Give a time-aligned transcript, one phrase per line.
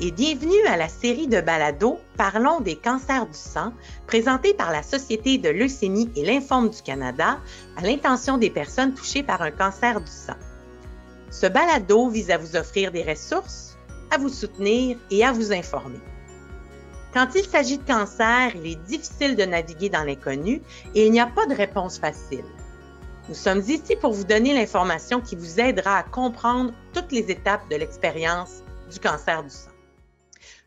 [0.00, 3.72] Et bienvenue à la série de balados Parlons des cancers du sang,
[4.06, 7.40] présentée par la Société de leucémie et lymphome du Canada
[7.76, 10.36] à l'intention des personnes touchées par un cancer du sang.
[11.32, 13.76] Ce balado vise à vous offrir des ressources,
[14.12, 15.98] à vous soutenir et à vous informer.
[17.12, 20.62] Quand il s'agit de cancer, il est difficile de naviguer dans l'inconnu
[20.94, 22.44] et il n'y a pas de réponse facile.
[23.28, 27.68] Nous sommes ici pour vous donner l'information qui vous aidera à comprendre toutes les étapes
[27.68, 29.70] de l'expérience du cancer du sang.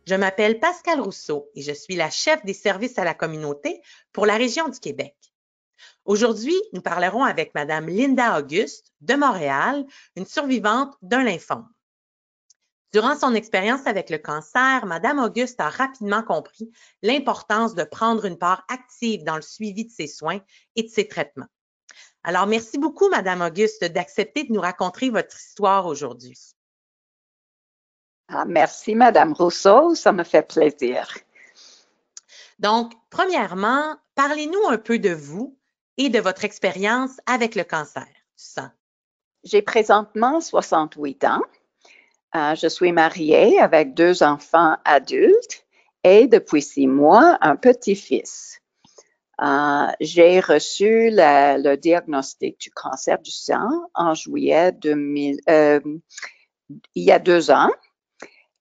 [0.08, 4.26] Je m'appelle Pascal Rousseau et je suis la chef des services à la communauté pour
[4.26, 5.16] la région du Québec.
[6.06, 11.70] Aujourd'hui, nous parlerons avec Madame Linda Auguste de Montréal, une survivante d'un lymphome.
[12.94, 16.72] Durant son expérience avec le cancer, Madame Auguste a rapidement compris
[17.04, 20.42] l'importance de prendre une part active dans le suivi de ses soins
[20.76, 21.48] et de ses traitements.
[22.24, 26.38] Alors, merci beaucoup, Madame Auguste, d'accepter de nous raconter votre histoire aujourd'hui.
[28.34, 31.18] Ah, merci, Madame Rousseau, ça me fait plaisir.
[32.60, 35.58] Donc, premièrement, parlez-nous un peu de vous
[35.98, 38.70] et de votre expérience avec le cancer du sang.
[39.44, 41.42] J'ai présentement 68 ans.
[42.34, 45.66] Euh, je suis mariée avec deux enfants adultes
[46.06, 48.62] et depuis six mois, un petit-fils.
[49.42, 55.82] Euh, j'ai reçu le diagnostic du cancer du sang en juillet 2000, euh,
[56.96, 57.72] il y a deux ans.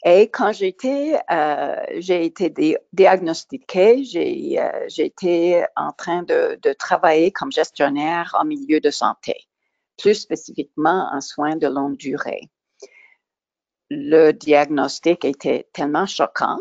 [0.04, 7.30] Et quand j'étais, euh, j'ai été diagnostiquée, j'ai, euh, été en train de, de, travailler
[7.32, 9.34] comme gestionnaire en milieu de santé,
[9.98, 12.48] plus spécifiquement en soins de longue durée.
[13.90, 16.60] Le diagnostic était tellement choquant,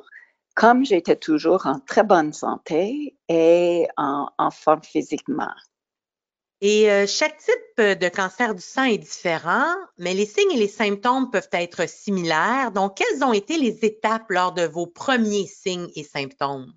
[0.54, 5.54] comme j'étais toujours en très bonne santé et en, en forme physiquement.
[6.62, 10.68] Et euh, chaque type de cancer du sang est différent, mais les signes et les
[10.68, 12.72] symptômes peuvent être similaires.
[12.72, 16.74] Donc, quelles ont été les étapes lors de vos premiers signes et symptômes?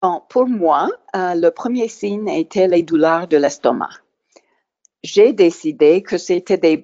[0.00, 3.90] Bon, pour moi, euh, le premier signe était les douleurs de l'estomac.
[5.02, 6.82] J'ai décidé que c'était des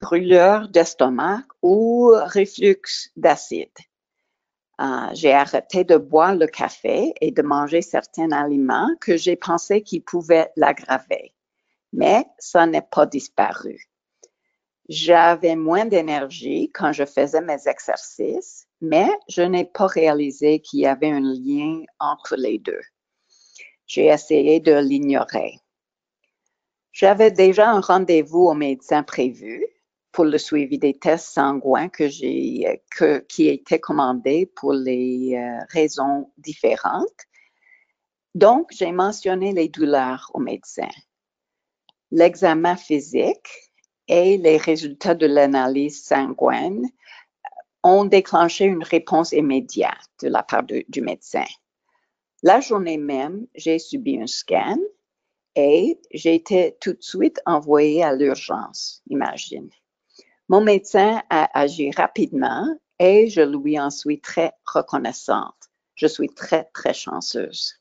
[0.00, 3.68] brûleurs d'estomac ou reflux d'acide.
[4.80, 9.82] Euh, j'ai arrêté de boire le café et de manger certains aliments que j'ai pensé
[9.82, 11.34] qu'ils pouvaient l'aggraver.
[11.92, 13.88] Mais ça n'est pas disparu.
[14.88, 20.86] J'avais moins d'énergie quand je faisais mes exercices, mais je n'ai pas réalisé qu'il y
[20.86, 22.80] avait un lien entre les deux.
[23.86, 25.54] J'ai essayé de l'ignorer.
[26.92, 29.66] J'avais déjà un rendez-vous au médecin prévu,
[30.18, 35.64] pour le suivi des tests sanguins que j'ai, que, qui étaient commandés pour les euh,
[35.68, 37.20] raisons différentes.
[38.34, 40.90] Donc, j'ai mentionné les douleurs au médecin.
[42.10, 43.48] L'examen physique
[44.08, 46.88] et les résultats de l'analyse sanguine
[47.84, 51.46] ont déclenché une réponse immédiate de la part du médecin.
[52.42, 54.80] La journée même, j'ai subi un scan
[55.54, 59.70] et j'ai été tout de suite envoyée à l'urgence, imagine.
[60.48, 62.66] Mon médecin a agi rapidement
[62.98, 65.68] et je lui en suis très reconnaissante.
[65.94, 67.74] Je suis très, très chanceuse.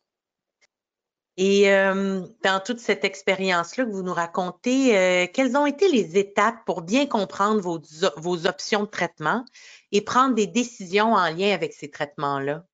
[1.37, 6.17] Et euh, dans toute cette expérience-là que vous nous racontez, euh, quelles ont été les
[6.17, 7.79] étapes pour bien comprendre vos,
[8.17, 9.45] vos options de traitement
[9.91, 12.65] et prendre des décisions en lien avec ces traitements-là?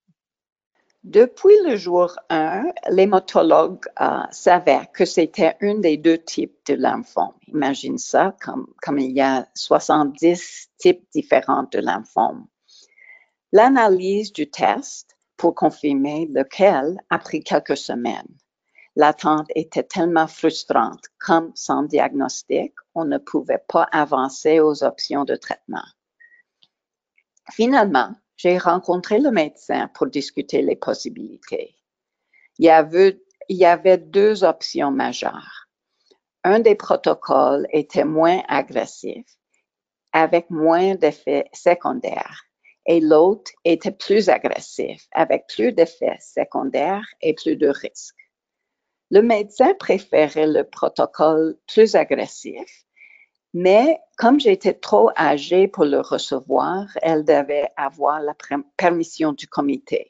[1.03, 7.33] Depuis le jour 1, l'hématologue euh, savait que c'était un des deux types de lymphome.
[7.47, 12.47] Imagine ça, comme, comme il y a 70 types différents de lymphome.
[13.51, 18.37] L'analyse du test pour confirmer lequel a pris quelques semaines.
[18.95, 25.35] L'attente était tellement frustrante, comme sans diagnostic, on ne pouvait pas avancer aux options de
[25.35, 25.83] traitement.
[27.51, 31.75] Finalement, j'ai rencontré le médecin pour discuter les possibilités.
[32.57, 35.67] Il y avait, il y avait deux options majeures.
[36.43, 39.25] Un des protocoles était moins agressif,
[40.11, 42.43] avec moins d'effets secondaires,
[42.85, 48.15] et l'autre était plus agressif, avec plus d'effets secondaires et plus de risques.
[49.09, 52.85] Le médecin préférait le protocole plus agressif
[53.53, 58.33] mais comme j'étais trop âgée pour le recevoir, elle devait avoir la
[58.77, 60.09] permission du comité.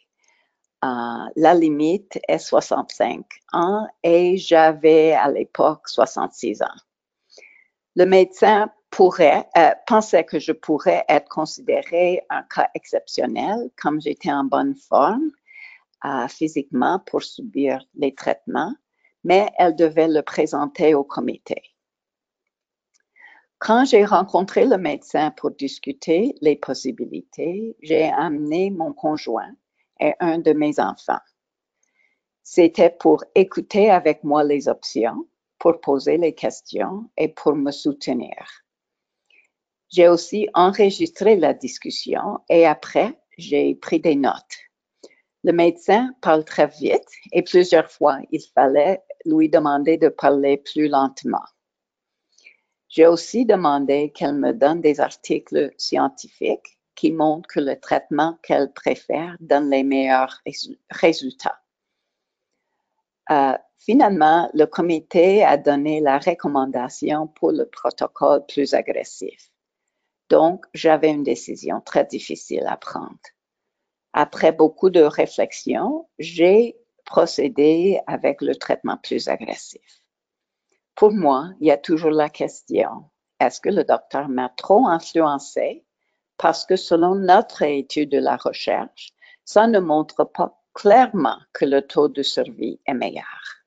[0.83, 6.79] Euh, la limite est 65 ans et j'avais à l'époque 66 ans.
[7.95, 14.31] Le médecin pourrait, euh, pensait que je pourrais être considérée un cas exceptionnel comme j'étais
[14.31, 15.31] en bonne forme
[16.05, 18.75] euh, physiquement pour subir les traitements,
[19.23, 21.72] mais elle devait le présenter au comité.
[23.65, 29.53] Quand j'ai rencontré le médecin pour discuter les possibilités, j'ai amené mon conjoint
[30.01, 31.21] et un de mes enfants.
[32.41, 35.29] C'était pour écouter avec moi les options,
[35.59, 38.35] pour poser les questions et pour me soutenir.
[39.87, 44.57] J'ai aussi enregistré la discussion et après, j'ai pris des notes.
[45.45, 50.89] Le médecin parle très vite et plusieurs fois, il fallait lui demander de parler plus
[50.89, 51.45] lentement.
[52.93, 58.71] J'ai aussi demandé qu'elle me donne des articles scientifiques qui montrent que le traitement qu'elle
[58.71, 60.43] préfère donne les meilleurs
[60.91, 61.59] résultats.
[63.31, 69.49] Euh, finalement, le comité a donné la recommandation pour le protocole plus agressif.
[70.29, 73.17] Donc, j'avais une décision très difficile à prendre.
[74.13, 80.02] Après beaucoup de réflexion, j'ai procédé avec le traitement plus agressif.
[80.95, 83.09] Pour moi, il y a toujours la question,
[83.39, 85.85] est-ce que le docteur m'a trop influencé?
[86.37, 89.13] Parce que selon notre étude de la recherche,
[89.43, 93.63] ça ne montre pas clairement que le taux de survie est meilleur.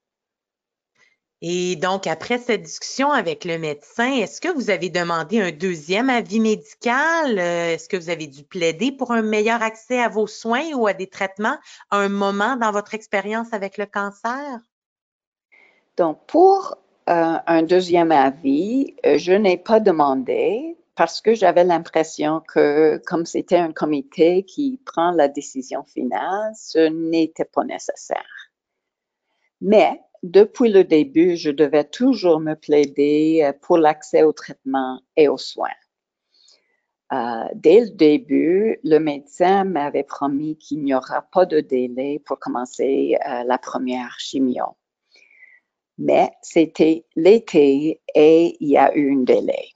[1.43, 6.09] Et donc, après cette discussion avec le médecin, est-ce que vous avez demandé un deuxième
[6.09, 7.39] avis médical?
[7.39, 10.87] Euh, est-ce que vous avez dû plaider pour un meilleur accès à vos soins ou
[10.87, 11.59] à des traitements
[11.91, 14.61] à un moment dans votre expérience avec le cancer?
[15.99, 22.43] Donc, pour euh, un deuxième avis, euh, je n'ai pas demandé parce que j'avais l'impression
[22.49, 28.51] que comme c'était un comité qui prend la décision finale, ce n'était pas nécessaire.
[29.61, 35.29] Mais depuis le début, je devais toujours me plaider euh, pour l'accès au traitement et
[35.29, 35.69] aux soins.
[37.55, 43.17] Dès le début, le médecin m'avait promis qu'il n'y aura pas de délai pour commencer
[43.47, 44.75] la première chimio.
[45.99, 49.69] Mais c'était l'été et il y a eu un délai.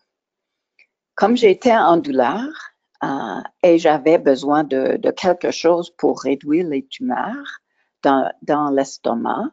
[1.14, 2.48] Comme j'étais en douleur
[3.62, 7.60] et j'avais besoin de, quelque chose pour réduire les tumeurs
[8.02, 9.50] dans l'estomac,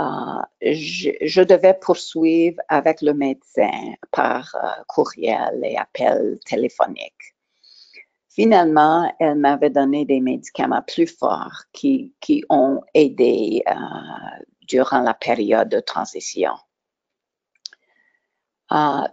[0.00, 7.36] euh, je, devais poursuivre avec le médecin par euh, courriel et appel téléphonique.
[8.28, 13.72] Finalement, elle m'avait donné des médicaments plus forts qui, qui ont aidé euh,
[14.66, 16.54] durant la période de transition.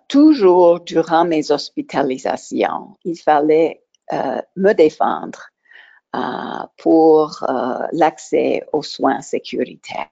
[0.07, 3.83] toujours durant mes hospitalisations, il fallait
[4.56, 5.50] me défendre
[6.77, 7.45] pour
[7.92, 10.09] l'accès aux soins sécuritaires.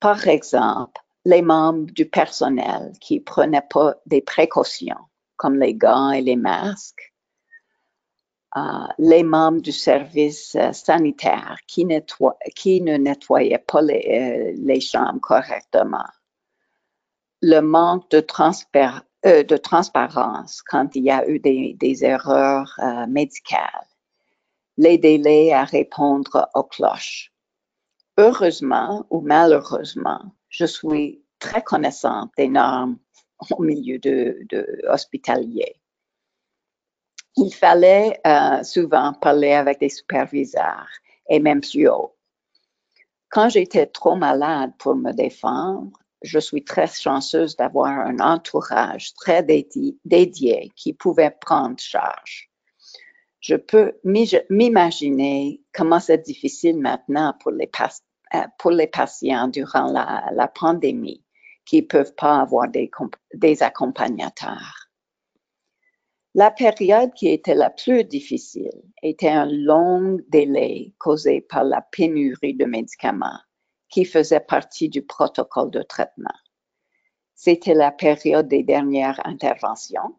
[0.00, 5.06] Par exemple, les membres du personnel qui prenaient pas des précautions,
[5.36, 7.11] comme les gants et les masques, euh,
[8.98, 16.08] les membres du service euh, sanitaire qui, ne nettoyaient pas euh, les, chambres correctement,
[17.40, 18.20] le manque de,
[19.56, 22.78] transparence quand il y a eu des erreurs
[23.08, 23.86] médicales,
[24.76, 27.32] les délais à répondre aux cloches.
[28.18, 30.20] Heureusement ou malheureusement,
[30.50, 32.98] je suis très connaissante des normes
[33.50, 34.46] au milieu de,
[34.88, 35.81] hospitalier.
[37.36, 40.88] Il fallait euh, souvent parler avec des superviseurs
[41.28, 42.14] et même plus haut.
[43.30, 45.90] Quand j'étais trop malade pour me défendre,
[46.22, 52.52] je suis très chanceuse d'avoir un entourage très dédié qui pouvait prendre charge
[53.42, 57.68] je peux m'imaginer comment c'est difficile maintenant pour les,
[58.34, 61.24] euh, patients durant la, pandémie
[61.66, 64.88] qui ne peuvent pas avoir des accompagnateurs.
[66.34, 72.54] La période qui était la plus difficile était un long délai causé par la pénurie
[72.54, 73.40] de médicaments
[73.88, 76.34] qui faisait partie du protocole de traitement.
[77.34, 80.14] C'était la période des dernières interventions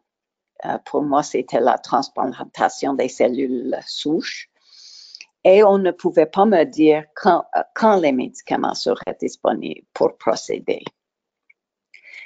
[0.65, 4.50] euh, pour moi, c'était la transplantation des cellules souches.
[5.43, 7.43] Et on ne pouvait pas me dire quand,
[7.75, 10.84] quand les médicaments seraient disponibles pour procéder.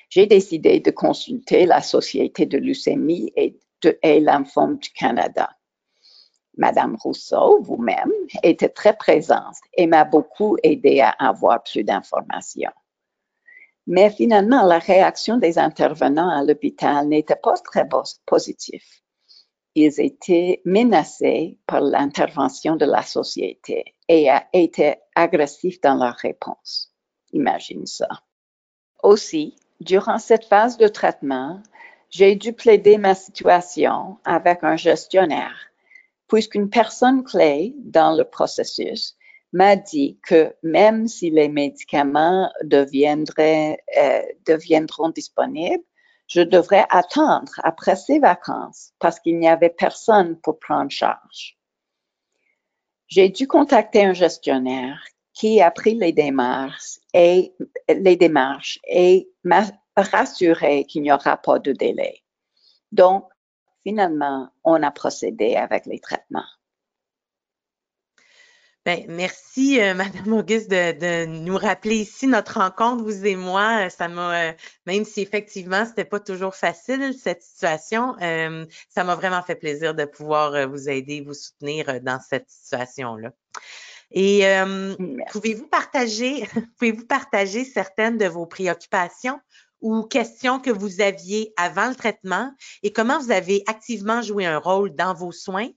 [0.09, 5.49] J'ai décidé de consulter la Société de leucémie et, de, lymphome du Canada.
[6.57, 12.71] Madame Rousseau, vous-même, était très présente et m'a beaucoup aidé à avoir plus d'informations.
[13.85, 17.87] Mais finalement, la réaction des intervenants à l'hôpital n'était pas très
[18.25, 18.83] positive.
[19.75, 26.91] Ils étaient menacés par l'intervention de la société et étaient agressifs dans leur réponse.
[27.31, 28.07] Imagine ça.
[29.03, 31.61] Aussi, durant cette phase de traitement,
[32.09, 35.55] j'ai dû plaider ma situation avec un gestionnaire,
[36.27, 39.17] puisqu'une personne clé dans le processus
[39.53, 45.83] m'a dit que même si les médicaments deviendraient, euh, deviendront disponibles,
[46.27, 51.57] je devrais attendre après ces vacances parce qu'il n'y avait personne pour prendre charge.
[53.07, 55.01] J'ai dû contacter un gestionnaire
[55.33, 57.53] qui a pris les démarches et
[57.87, 59.63] les démarches et m'a
[60.01, 62.23] rassuré qu'il n'y aura pas de délai.
[62.91, 63.29] Donc,
[63.83, 66.45] finalement, on a procédé avec les traitements.
[68.87, 73.89] Ben, merci, euh, Madame Auguste, de, nous rappeler ici notre rencontre, vous et moi.
[73.89, 74.53] Ça m'a, euh,
[74.85, 79.93] même si effectivement, c'était pas toujours facile, cette situation, euh, ça m'a vraiment fait plaisir
[79.93, 83.33] de pouvoir vous aider, vous soutenir dans cette situation-là.
[84.11, 84.45] Et
[85.31, 86.47] pouvez-vous partager,
[86.79, 89.41] pouvez-vous partager certaines de vos préoccupations
[89.81, 92.51] ou questions que vous aviez avant le traitement
[92.83, 95.69] et comment vous avez activement joué un rôle dans vos soins?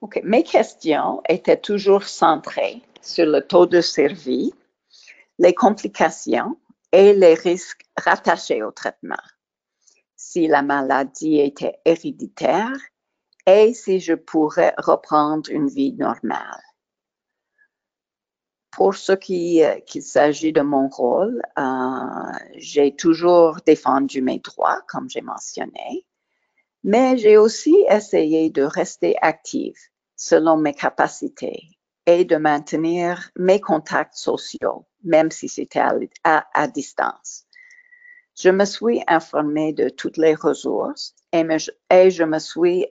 [0.00, 0.20] OK.
[0.24, 4.52] Mes questions étaient toujours centrées sur le taux de survie,
[5.38, 6.58] les complications
[6.92, 9.16] et les risques rattachés au traitement.
[10.16, 12.76] Si la maladie était héréditaire
[13.46, 16.62] et si je pourrais reprendre une vie normale.
[18.70, 24.82] Pour ce qui euh, qu'il s'agit de mon rôle, euh, j'ai toujours défendu mes droits,
[24.88, 26.06] comme j'ai mentionné,
[26.84, 29.78] mais j'ai aussi essayé de rester active
[30.16, 31.62] selon mes capacités
[32.06, 35.82] et de maintenir mes contacts sociaux, même si c'était
[36.24, 37.44] à, distance.
[38.34, 42.86] Je me suis informée de toutes les ressources et, je me suis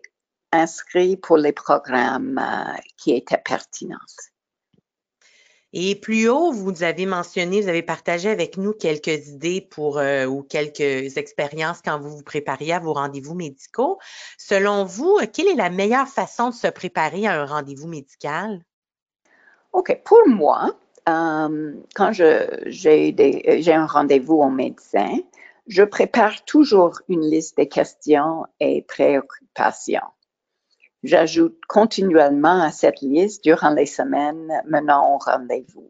[0.51, 3.97] inscrit pour les programmes euh, qui étaient pertinents.
[5.79, 10.25] Et plus haut, vous avez mentionné, vous avez partagé avec nous quelques idées pour euh,
[10.25, 13.99] ou quelques expériences quand vous vous prépariez à vos rendez-vous médicaux.
[14.39, 18.63] Selon vous, quelle est la meilleure façon de se préparer à un rendez-vous médical?
[19.71, 20.01] OK.
[20.03, 20.75] Pour moi,
[21.07, 23.13] euh, quand j'ai
[23.67, 25.19] un rendez-vous au médecin,
[25.67, 30.01] je prépare toujours une liste de questions et préoccupations.
[31.03, 35.89] J'ajoute continuellement à cette liste durant les semaines menant au rendez-vous.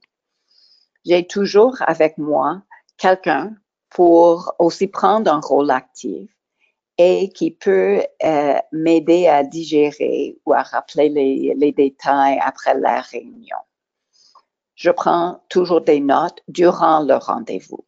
[1.05, 2.61] J'ai toujours avec moi
[2.97, 3.55] quelqu'un
[3.89, 6.29] pour aussi prendre un rôle actif
[6.97, 13.01] et qui peut euh, m'aider à digérer ou à rappeler les, les détails après la
[13.01, 13.57] réunion.
[14.75, 17.85] Je prends toujours des notes durant le rendez-vous.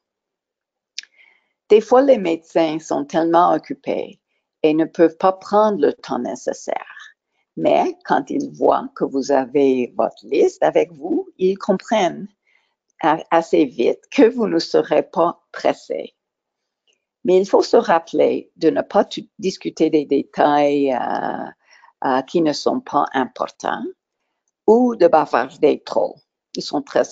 [1.69, 4.19] Des fois, les médecins sont tellement occupés
[4.63, 6.98] et ne peuvent pas prendre le temps nécessaire.
[7.59, 12.29] Mais quand ils voient que vous avez votre liste avec vous, ils comprennent
[13.01, 16.15] assez vite que vous ne serez pas pressé.
[17.25, 19.05] Mais il faut se rappeler de ne pas
[19.39, 21.49] discuter des détails euh,
[22.05, 23.83] euh, qui ne sont pas importants
[24.65, 26.15] ou de bavarder trop.
[26.55, 27.03] Ils sont très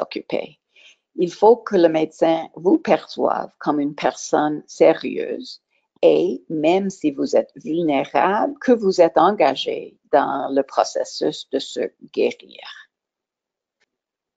[0.00, 0.58] occupés.
[1.14, 5.62] Il faut que le médecin vous perçoive comme une personne sérieuse
[6.06, 11.80] et même si vous êtes vulnérable, que vous êtes engagé dans le processus de se
[12.12, 12.60] guérir.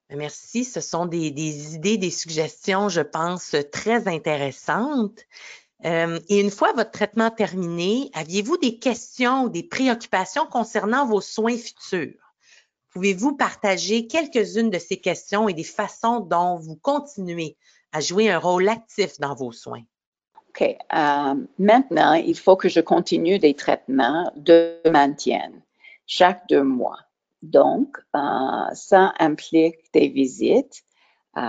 [0.09, 0.63] Merci.
[0.63, 1.27] Ce sont des,
[1.75, 5.19] idées, des suggestions, je pense, très intéressantes.
[5.83, 11.19] Euh, et une fois votre traitement terminé, aviez-vous des questions ou des préoccupations concernant vos
[11.19, 12.33] soins futurs?
[12.93, 17.57] Pouvez-vous partager quelques-unes de ces questions et des façons dont vous continuez
[17.91, 19.83] à jouer un rôle actif dans vos soins?
[20.59, 20.77] OK.
[20.93, 25.51] Euh, maintenant, il faut que je continue des traitements de maintien
[26.05, 26.99] chaque deux mois.
[27.43, 28.19] Donc, euh,
[28.73, 30.83] ça implique des visites
[31.37, 31.41] euh,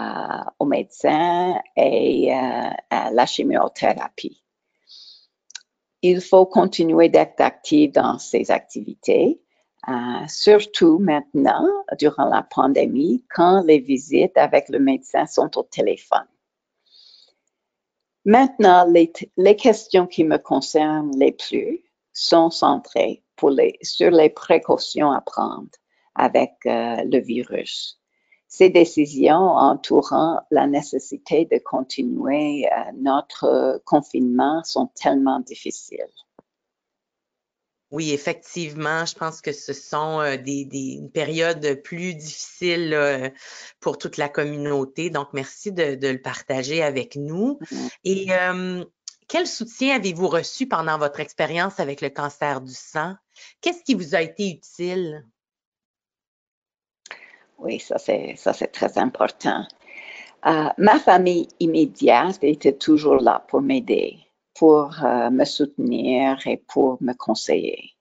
[0.58, 4.42] au médecin et à la chimiothérapie.
[6.02, 9.40] Il faut continuer d'être actif dans ces activités,
[10.28, 11.66] surtout maintenant,
[11.98, 16.26] durant la pandémie, quand les visites avec le médecin sont au téléphone.
[18.28, 21.82] Maintenant, les, questions qui me concernent les plus
[22.12, 23.22] sont centrées
[23.80, 25.70] sur les précautions à prendre
[26.14, 27.98] avec euh, le virus.
[28.46, 36.12] Ces décisions entourant la nécessité de continuer euh, notre confinement sont tellement difficiles.
[37.90, 43.32] Oui, effectivement, je pense que ce sont euh, des, périodes plus difficiles
[43.80, 45.08] pour toute la communauté.
[45.08, 47.58] Donc, merci de, le partager avec nous.
[47.62, 47.90] Mm-hmm.
[48.04, 48.28] Et
[49.28, 53.14] quel soutien avez-vous reçu pendant votre expérience avec le cancer du sang?
[53.60, 55.24] Qu'est-ce qui vous a été utile?
[57.58, 59.66] Oui, ça c'est, ça c'est très important.
[60.46, 64.18] Euh, ma famille immédiate était toujours là pour m'aider
[64.58, 67.92] pour euh, me soutenir et pour me conseiller.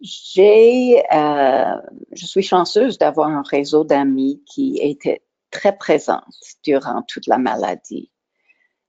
[0.00, 1.80] J'ai, euh,
[2.12, 6.20] je suis chanceuse d'avoir un réseau d'amis qui était très présent
[6.62, 8.12] durant toute la maladie.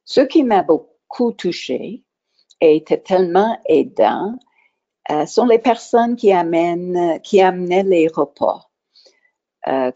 [0.04, 2.04] Ce qui m'a beaucoup touchés
[2.60, 4.38] et étaient tellement aidants
[5.10, 8.64] euh, sont les personnes qui amènent, qui amenaient les repas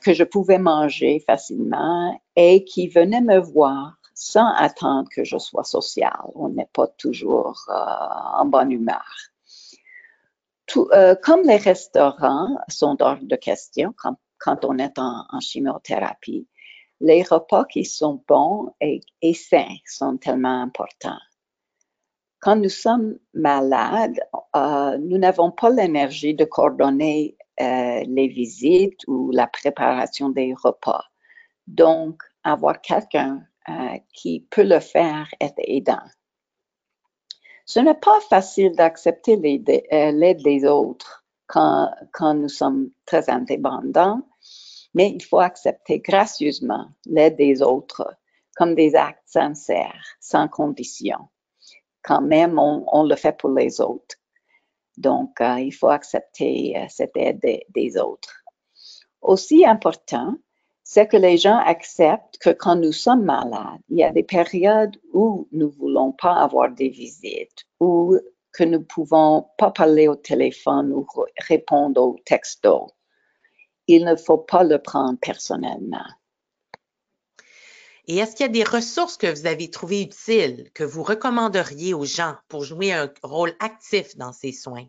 [0.01, 5.63] que je pouvais manger facilement et qui venaient me voir sans attendre que je sois
[5.63, 6.21] sociale.
[6.35, 9.05] On n'est pas toujours euh, en bonne humeur.
[10.67, 10.87] Tout,
[11.23, 13.93] comme les restaurants sont hors de question
[14.37, 16.47] quand, on est en, chimiothérapie,
[17.01, 19.01] les repas qui sont bons et,
[19.33, 21.19] sains sont tellement importants
[22.41, 24.19] quand nous sommes malades,
[24.55, 31.03] euh, nous n'avons pas l'énergie de coordonner euh, les visites ou la préparation des repas.
[31.67, 36.03] Donc, avoir quelqu'un euh, qui peut le faire est aidant.
[37.65, 44.21] Ce n'est pas facile d'accepter l'aide des autres quand, quand nous sommes très indépendants,
[44.93, 48.15] mais il faut accepter gracieusement l'aide des autres
[48.55, 51.29] comme des actes sincères, sans condition
[52.03, 54.15] quand même, on, le fait pour les autres.
[54.97, 58.43] Donc, euh, il faut accepter euh, cette aide des, autres.
[59.21, 60.35] Aussi important,
[60.93, 64.97] c'est que les gens acceptent que quand nous sommes malades, il y a des périodes
[65.13, 68.17] où nous ne voulons pas avoir des visites, ou
[68.51, 71.07] que nous ne pouvons pas parler au téléphone ou
[71.47, 72.91] répondre aux textos.
[73.87, 76.09] Il ne faut pas le prendre personnellement.
[78.07, 81.93] Et est-ce qu'il y a des ressources que vous avez trouvées utiles, que vous recommanderiez
[81.93, 84.87] aux gens pour jouer un rôle actif dans ces soins?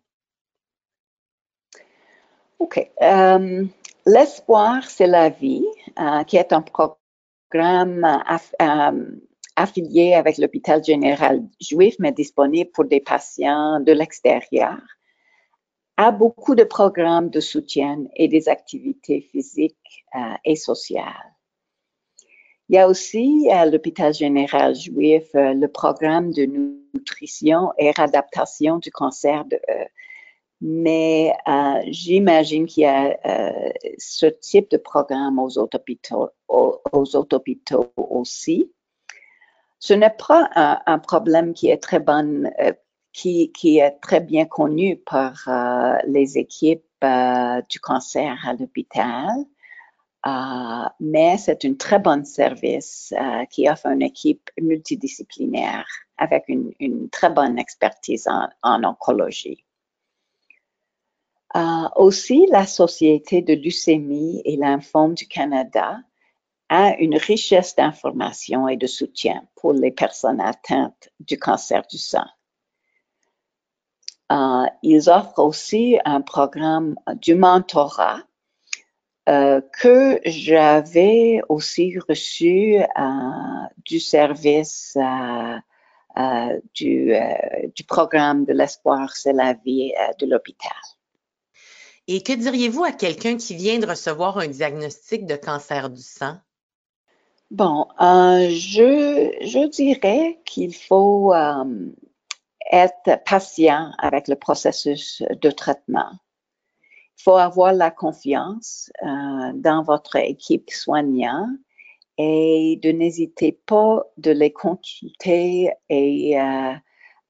[2.62, 2.78] OK.
[3.02, 3.64] Euh,
[4.06, 5.66] l'espoir, c'est la vie,
[5.98, 8.04] euh, qui est un programme
[8.60, 9.18] euh,
[9.56, 14.78] affilié avec l'hôpital général juif, mais disponible pour des patients de l'extérieur,
[15.96, 20.04] a beaucoup de programmes de soutien et des activités physiques
[20.44, 21.34] et sociales.
[22.68, 26.44] Il y a aussi à l'hôpital général juif le programme de
[26.94, 29.44] nutrition et réadaptation du cancer
[30.62, 33.18] mais euh, j'imagine qu'il y a
[33.98, 35.76] ce type de programme aux autres
[37.36, 38.72] hôpitaux, aussi.
[39.78, 40.48] Ce n'est pas
[40.86, 42.48] un, problème qui est très bon,
[43.12, 45.48] qui, est très bien connu par
[46.06, 47.04] les équipes
[47.68, 49.44] du cancer à l'hôpital.
[50.24, 57.08] Euh, mais c'est un très bon service euh, qui offre une équipe multidisciplinaire avec une,
[57.10, 58.28] très bonne expertise
[58.62, 59.64] en, oncologie.
[61.54, 65.98] Euh, aussi, la Société de leucémie et lymphome du Canada
[66.68, 72.26] a une richesse d'informations et de soutien pour les personnes atteintes du cancer du sang.
[74.82, 78.22] ils offrent aussi un programme du mentorat
[79.28, 82.84] euh, que j'avais aussi reçu euh,
[83.84, 87.14] du service euh, du,
[87.76, 90.72] du, programme de l'espoir, c'est la vie de l'hôpital.
[92.14, 96.36] Et que diriez-vous à quelqu'un qui vient de recevoir un diagnostic de cancer du sang?
[97.50, 101.32] Bon, je, je, dirais qu'il faut
[102.70, 106.10] être patient avec le processus de traitement.
[106.82, 111.48] Il faut avoir la confiance euh, dans votre équipe soignante
[112.18, 116.74] et de n'hésiter pas de les consulter euh,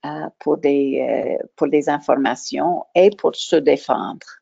[0.04, 4.41] euh, pour des informations et pour se défendre.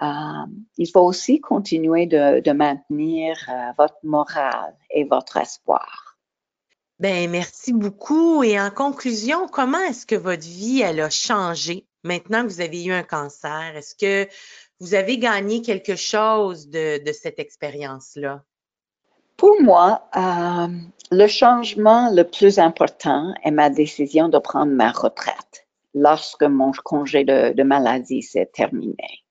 [0.00, 3.36] Il faut aussi continuer de, de maintenir
[3.78, 6.04] votre morale et votre espoir.
[7.00, 8.42] Ben merci beaucoup.
[8.44, 12.84] Et en conclusion, comment est-ce que votre vie elle a changé maintenant que vous avez
[12.84, 13.72] eu un cancer?
[13.76, 14.30] Est-ce que
[14.80, 18.42] vous avez gagné quelque chose de, cette expérience-là?
[19.36, 20.68] Pour moi, euh,
[21.10, 27.24] le changement le plus important est ma décision de prendre ma retraite lorsque mon congé
[27.24, 29.23] de, maladie s'est terminé.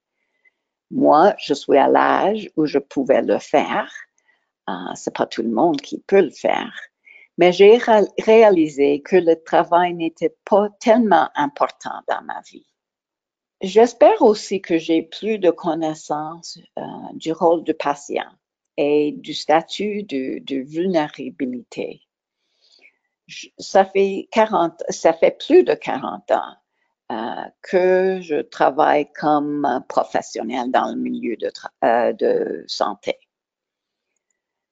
[0.91, 3.91] Moi, je suis à l'âge où je pouvais le faire.
[4.69, 6.73] Euh, c'est pas tout le monde qui peut le faire.
[7.37, 7.79] Mais j'ai
[8.19, 12.67] réalisé que le travail n'était pas tellement important dans ma vie.
[13.61, 18.29] J'espère aussi que j'ai plus de connaissances euh, du rôle du patient
[18.77, 22.01] et du statut de, vulnérabilité.
[23.57, 26.55] ça fait 40, ça fait plus de 40 ans
[27.61, 31.51] que je travaille comme professionnel dans le milieu de,
[31.83, 33.17] euh, de santé.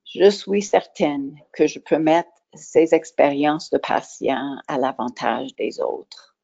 [0.06, 6.36] Je suis certaine que je peux mettre ces expériences de patient à l'avantage des autres.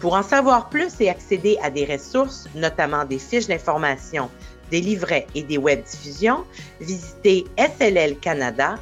[0.00, 4.30] Pour en savoir plus et accéder à des ressources, notamment des fiches d'information,
[4.70, 6.44] des livrets et des web diffusions,
[6.80, 8.80] visitez sllcanada.org.